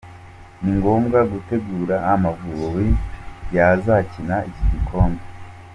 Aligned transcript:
Ni 0.61 0.71
ngombwa 0.77 1.19
gutegura 1.31 1.95
“Amavubi” 2.13 2.87
yazakina 3.55 4.35
iki 4.49 4.63
gikombe. 4.71 5.23